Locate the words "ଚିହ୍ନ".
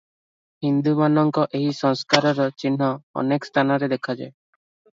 2.65-2.89